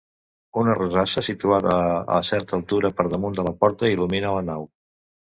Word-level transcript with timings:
Una 0.59 0.75
rosassa 0.77 1.21
situada 1.25 1.75
a 2.15 2.17
certa 2.29 2.57
altura 2.59 2.91
per 3.01 3.05
damunt 3.11 3.37
de 3.41 3.45
la 3.49 3.53
porta 3.65 3.91
il·lumina 3.97 4.33
la 4.37 4.41
nau. 4.49 4.65